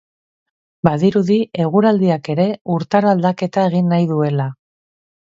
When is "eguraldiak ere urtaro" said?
1.65-3.11